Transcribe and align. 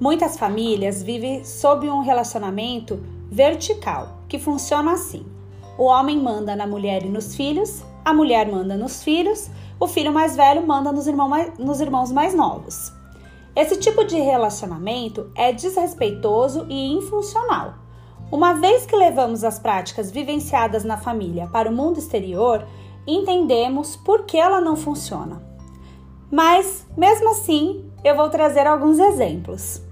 Muitas 0.00 0.36
famílias 0.36 1.02
vivem 1.02 1.44
sob 1.44 1.90
um 1.90 2.02
relacionamento 2.02 3.02
vertical, 3.28 4.20
que 4.28 4.38
funciona 4.38 4.92
assim: 4.92 5.26
o 5.76 5.84
homem 5.84 6.16
manda 6.20 6.54
na 6.54 6.66
mulher 6.66 7.04
e 7.04 7.08
nos 7.08 7.34
filhos, 7.34 7.82
a 8.04 8.14
mulher 8.14 8.50
manda 8.50 8.76
nos 8.76 9.02
filhos, 9.02 9.50
o 9.80 9.88
filho 9.88 10.12
mais 10.12 10.36
velho 10.36 10.64
manda 10.64 10.92
nos, 10.92 11.08
irmão 11.08 11.28
mais, 11.28 11.58
nos 11.58 11.80
irmãos 11.80 12.12
mais 12.12 12.32
novos. 12.32 12.92
Esse 13.56 13.76
tipo 13.76 14.04
de 14.04 14.20
relacionamento 14.20 15.32
é 15.34 15.52
desrespeitoso 15.52 16.64
e 16.68 16.92
infuncional. 16.92 17.74
Uma 18.30 18.52
vez 18.52 18.86
que 18.86 18.94
levamos 18.94 19.42
as 19.42 19.58
práticas 19.58 20.12
vivenciadas 20.12 20.84
na 20.84 20.96
família 20.96 21.48
para 21.48 21.68
o 21.68 21.74
mundo 21.74 21.98
exterior, 21.98 22.64
entendemos 23.04 23.96
por 23.96 24.26
que 24.26 24.36
ela 24.36 24.60
não 24.60 24.76
funciona. 24.76 25.42
Mas, 26.30 26.86
mesmo 26.96 27.30
assim, 27.30 27.90
eu 28.04 28.14
vou 28.14 28.28
trazer 28.28 28.66
alguns 28.66 28.98
exemplos. 28.98 29.87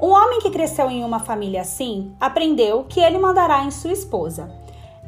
Um 0.00 0.10
homem 0.10 0.38
que 0.38 0.50
cresceu 0.50 0.88
em 0.88 1.02
uma 1.02 1.18
família 1.18 1.62
assim 1.62 2.14
aprendeu 2.20 2.84
que 2.84 3.00
ele 3.00 3.18
mandará 3.18 3.64
em 3.64 3.70
sua 3.70 3.92
esposa. 3.92 4.48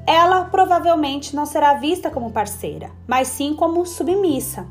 Ela 0.05 0.47
provavelmente 0.47 1.37
não 1.37 1.47
será 1.47 1.75
vista 1.75 2.11
como 2.11 2.33
parceira, 2.33 2.91
mas 3.07 3.29
sim 3.29 3.55
como 3.55 3.87
submissa. 3.87 4.67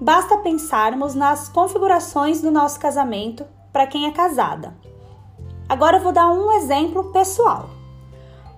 Basta 0.00 0.38
pensarmos 0.38 1.14
nas 1.14 1.48
configurações 1.48 2.40
do 2.40 2.50
nosso 2.50 2.80
casamento 2.80 3.44
para 3.70 3.86
quem 3.86 4.06
é 4.06 4.10
casada. 4.10 4.74
Agora 5.68 5.98
eu 5.98 6.02
vou 6.02 6.12
dar 6.12 6.30
um 6.30 6.52
exemplo 6.52 7.12
pessoal. 7.12 7.68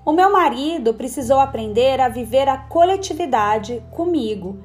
O 0.05 0.13
meu 0.13 0.31
marido 0.31 0.95
precisou 0.95 1.41
aprender 1.41 2.01
a 2.01 2.09
viver 2.09 2.49
a 2.49 2.59
coletividade 2.59 3.83
comigo. 3.91 4.59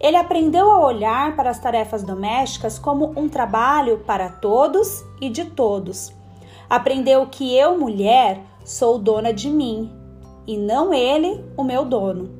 Ele 0.00 0.16
aprendeu 0.16 0.70
a 0.70 0.86
olhar 0.86 1.36
para 1.36 1.50
as 1.50 1.58
tarefas 1.58 2.02
domésticas 2.02 2.78
como 2.78 3.12
um 3.16 3.28
trabalho 3.28 3.98
para 4.06 4.28
todos 4.28 5.04
e 5.20 5.28
de 5.30 5.44
todos. 5.46 6.12
Aprendeu 6.68 7.26
que 7.26 7.56
eu, 7.56 7.78
mulher, 7.78 8.40
sou 8.64 8.98
dona 8.98 9.32
de 9.32 9.48
mim 9.48 9.90
e 10.46 10.56
não 10.56 10.92
ele, 10.92 11.44
o 11.56 11.64
meu 11.64 11.84
dono. 11.84 12.30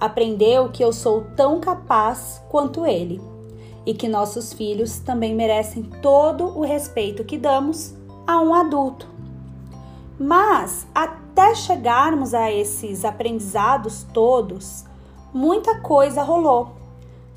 Aprendeu 0.00 0.70
que 0.70 0.82
eu 0.82 0.92
sou 0.92 1.24
tão 1.36 1.60
capaz 1.60 2.42
quanto 2.48 2.86
ele 2.86 3.20
e 3.84 3.94
que 3.94 4.08
nossos 4.08 4.52
filhos 4.52 4.98
também 4.98 5.34
merecem 5.34 5.82
todo 5.82 6.44
o 6.58 6.62
respeito 6.62 7.24
que 7.24 7.38
damos 7.38 7.94
a 8.26 8.40
um 8.40 8.54
adulto. 8.54 9.08
Mas 10.18 10.86
até 10.94 11.54
chegarmos 11.54 12.34
a 12.34 12.50
esses 12.50 13.04
aprendizados 13.04 14.04
todos, 14.12 14.84
muita 15.32 15.80
coisa 15.80 16.22
rolou. 16.22 16.76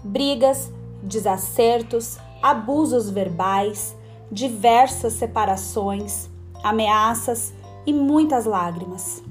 Brigas, 0.04 0.72
desacertos, 1.02 2.18
abusos 2.42 3.10
verbais, 3.10 3.96
diversas 4.32 5.14
separações, 5.14 6.30
ameaças 6.64 7.54
e 7.86 7.94
muitas 7.94 8.46
lágrimas. 8.46 9.24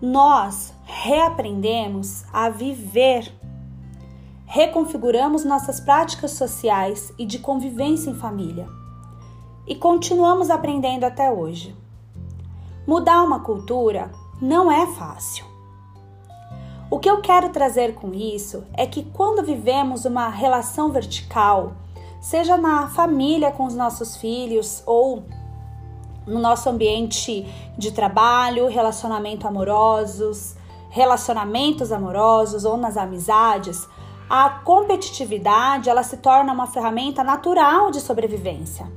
Nós 0.00 0.72
reaprendemos 0.84 2.24
a 2.32 2.48
viver, 2.48 3.32
reconfiguramos 4.46 5.44
nossas 5.44 5.80
práticas 5.80 6.32
sociais 6.32 7.12
e 7.18 7.26
de 7.26 7.38
convivência 7.38 8.10
em 8.10 8.14
família 8.14 8.80
e 9.70 9.74
continuamos 9.76 10.50
aprendendo 10.50 11.04
até 11.04 11.30
hoje. 11.30 11.76
Mudar 12.84 13.22
uma 13.22 13.40
cultura 13.40 14.10
não 14.42 14.70
é 14.70 14.86
fácil. 14.86 15.49
O 16.90 16.98
que 16.98 17.08
eu 17.08 17.20
quero 17.20 17.50
trazer 17.50 17.94
com 17.94 18.12
isso 18.12 18.64
é 18.74 18.84
que 18.84 19.04
quando 19.04 19.44
vivemos 19.44 20.04
uma 20.04 20.28
relação 20.28 20.90
vertical, 20.90 21.74
seja 22.20 22.56
na 22.56 22.88
família 22.88 23.52
com 23.52 23.64
os 23.64 23.76
nossos 23.76 24.16
filhos 24.16 24.82
ou 24.84 25.22
no 26.26 26.40
nosso 26.40 26.68
ambiente 26.68 27.46
de 27.78 27.92
trabalho, 27.92 28.66
relacionamento 28.66 29.46
amorosos, 29.46 30.56
relacionamentos 30.90 31.92
amorosos 31.92 32.64
ou 32.64 32.76
nas 32.76 32.96
amizades, 32.96 33.88
a 34.28 34.50
competitividade 34.50 35.88
ela 35.88 36.02
se 36.02 36.16
torna 36.16 36.52
uma 36.52 36.66
ferramenta 36.66 37.22
natural 37.22 37.92
de 37.92 38.00
sobrevivência. 38.00 38.90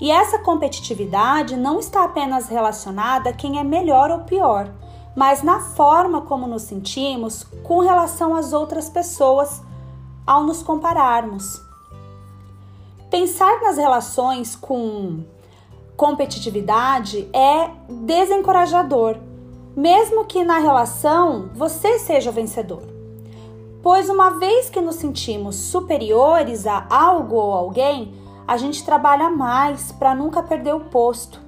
E 0.00 0.10
essa 0.10 0.40
competitividade 0.40 1.56
não 1.56 1.78
está 1.78 2.02
apenas 2.02 2.48
relacionada 2.48 3.30
a 3.30 3.32
quem 3.32 3.60
é 3.60 3.64
melhor 3.64 4.10
ou 4.10 4.20
pior, 4.20 4.72
mas 5.18 5.42
na 5.42 5.58
forma 5.58 6.20
como 6.20 6.46
nos 6.46 6.62
sentimos 6.62 7.42
com 7.64 7.80
relação 7.80 8.36
às 8.36 8.52
outras 8.52 8.88
pessoas 8.88 9.60
ao 10.24 10.44
nos 10.44 10.62
compararmos. 10.62 11.60
Pensar 13.10 13.60
nas 13.60 13.76
relações 13.76 14.54
com 14.54 15.24
competitividade 15.96 17.28
é 17.32 17.68
desencorajador, 17.88 19.16
mesmo 19.76 20.24
que 20.24 20.44
na 20.44 20.60
relação 20.60 21.50
você 21.52 21.98
seja 21.98 22.30
o 22.30 22.32
vencedor. 22.32 22.84
Pois 23.82 24.08
uma 24.08 24.38
vez 24.38 24.70
que 24.70 24.80
nos 24.80 24.94
sentimos 24.94 25.56
superiores 25.56 26.64
a 26.64 26.86
algo 26.88 27.34
ou 27.34 27.52
alguém, 27.54 28.14
a 28.46 28.56
gente 28.56 28.84
trabalha 28.84 29.28
mais 29.28 29.90
para 29.90 30.14
nunca 30.14 30.44
perder 30.44 30.76
o 30.76 30.84
posto. 30.84 31.40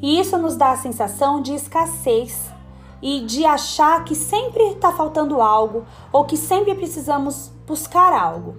E 0.00 0.20
isso 0.20 0.38
nos 0.38 0.54
dá 0.54 0.70
a 0.70 0.76
sensação 0.76 1.42
de 1.42 1.54
escassez 1.54 2.54
e 3.02 3.20
de 3.20 3.44
achar 3.44 4.04
que 4.04 4.14
sempre 4.14 4.62
está 4.70 4.92
faltando 4.92 5.40
algo 5.40 5.84
ou 6.12 6.24
que 6.24 6.36
sempre 6.36 6.74
precisamos 6.74 7.50
buscar 7.66 8.12
algo. 8.12 8.56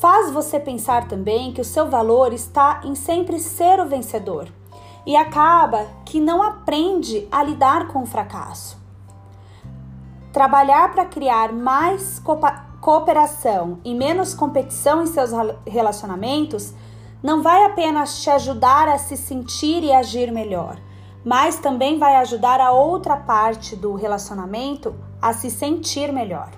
Faz 0.00 0.30
você 0.30 0.60
pensar 0.60 1.08
também 1.08 1.52
que 1.52 1.60
o 1.60 1.64
seu 1.64 1.88
valor 1.88 2.32
está 2.32 2.80
em 2.84 2.94
sempre 2.94 3.38
ser 3.38 3.80
o 3.80 3.88
vencedor 3.88 4.48
e 5.06 5.16
acaba 5.16 5.86
que 6.04 6.20
não 6.20 6.42
aprende 6.42 7.28
a 7.30 7.42
lidar 7.42 7.88
com 7.88 8.02
o 8.02 8.06
fracasso. 8.06 8.76
Trabalhar 10.32 10.92
para 10.92 11.04
criar 11.04 11.52
mais 11.52 12.20
cooperação 12.80 13.78
e 13.84 13.94
menos 13.94 14.34
competição 14.34 15.02
em 15.02 15.06
seus 15.06 15.30
relacionamentos 15.66 16.74
não 17.22 17.42
vai 17.42 17.64
apenas 17.64 18.20
te 18.22 18.28
ajudar 18.28 18.88
a 18.88 18.98
se 18.98 19.16
sentir 19.16 19.82
e 19.82 19.92
agir 19.92 20.30
melhor, 20.32 20.76
mas 21.24 21.58
também 21.58 21.98
vai 21.98 22.16
ajudar 22.16 22.60
a 22.60 22.70
outra 22.70 23.16
parte 23.16 23.74
do 23.74 23.94
relacionamento 23.94 24.94
a 25.20 25.32
se 25.32 25.50
sentir 25.50 26.12
melhor. 26.12 26.50